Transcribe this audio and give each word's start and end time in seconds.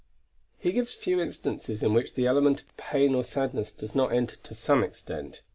He 0.57 0.71
gives 0.71 0.95
few 0.95 1.21
instances 1.21 1.83
in 1.83 1.93
which 1.93 2.15
the 2.15 2.25
element 2.25 2.61
of 2.61 2.75
pain 2.75 3.13
or 3.13 3.23
sadness 3.23 3.71
does 3.71 3.93
not 3.93 4.11
enter 4.11 4.37
to 4.37 4.55
some 4.55 4.83
extent. 4.83 5.43